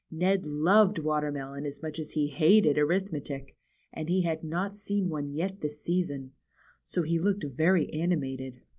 Ned 0.09 0.47
loved" 0.47 0.97
watermelon 0.97 1.63
as 1.67 1.83
much 1.83 1.99
as 1.99 2.13
he 2.13 2.25
hated" 2.25 2.75
arithmetic, 2.79 3.55
and 3.93 4.09
he 4.09 4.23
had 4.23 4.43
not 4.43 4.75
seen 4.75 5.09
one 5.09 5.29
yet 5.29 5.61
this 5.61 5.79
season. 5.83 6.31
So 6.81 7.03
he 7.03 7.19
looked 7.19 7.43
very 7.43 7.87
animated. 7.93 8.61